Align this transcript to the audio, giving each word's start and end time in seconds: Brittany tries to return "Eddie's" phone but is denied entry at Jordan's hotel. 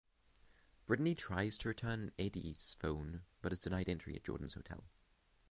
Brittany 0.87 1.13
tries 1.13 1.59
to 1.59 1.67
return 1.69 2.11
"Eddie's" 2.17 2.75
phone 2.79 3.21
but 3.43 3.53
is 3.53 3.59
denied 3.59 3.87
entry 3.87 4.15
at 4.15 4.23
Jordan's 4.23 4.55
hotel. 4.55 4.83